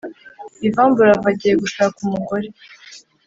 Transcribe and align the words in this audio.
Yvan 0.67 0.89
buravan 0.97 1.31
agiye 1.31 1.53
gushak 1.63 1.93
umugore 2.05 2.47